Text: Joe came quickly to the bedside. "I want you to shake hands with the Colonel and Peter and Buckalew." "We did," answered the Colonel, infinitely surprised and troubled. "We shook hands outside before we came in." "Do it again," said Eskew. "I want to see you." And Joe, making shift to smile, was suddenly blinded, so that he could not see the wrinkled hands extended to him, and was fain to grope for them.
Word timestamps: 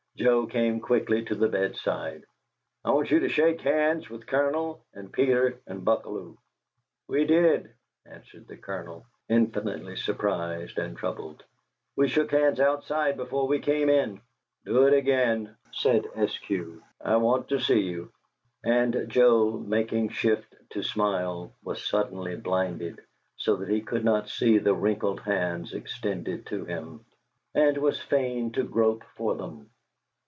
Joe 0.17 0.45
came 0.45 0.81
quickly 0.81 1.25
to 1.25 1.35
the 1.35 1.49
bedside. 1.49 2.25
"I 2.85 2.91
want 2.91 3.09
you 3.09 3.21
to 3.21 3.29
shake 3.29 3.61
hands 3.61 4.07
with 4.07 4.19
the 4.21 4.27
Colonel 4.27 4.85
and 4.93 5.11
Peter 5.11 5.59
and 5.65 5.83
Buckalew." 5.83 6.35
"We 7.07 7.25
did," 7.25 7.73
answered 8.05 8.47
the 8.47 8.57
Colonel, 8.57 9.07
infinitely 9.29 9.95
surprised 9.95 10.77
and 10.77 10.95
troubled. 10.95 11.41
"We 11.95 12.07
shook 12.07 12.29
hands 12.29 12.59
outside 12.59 13.17
before 13.17 13.47
we 13.47 13.59
came 13.61 13.89
in." 13.89 14.21
"Do 14.63 14.85
it 14.85 14.93
again," 14.93 15.55
said 15.71 16.03
Eskew. 16.15 16.83
"I 17.03 17.15
want 17.15 17.47
to 17.49 17.59
see 17.59 17.79
you." 17.81 18.11
And 18.63 19.05
Joe, 19.07 19.49
making 19.53 20.09
shift 20.09 20.53
to 20.71 20.83
smile, 20.83 21.51
was 21.63 21.83
suddenly 21.87 22.35
blinded, 22.35 23.01
so 23.37 23.55
that 23.55 23.69
he 23.69 23.81
could 23.81 24.05
not 24.05 24.29
see 24.29 24.59
the 24.59 24.75
wrinkled 24.75 25.21
hands 25.21 25.73
extended 25.73 26.45
to 26.47 26.65
him, 26.65 27.05
and 27.55 27.75
was 27.79 27.99
fain 27.99 28.51
to 28.51 28.63
grope 28.63 29.03
for 29.15 29.33
them. 29.33 29.67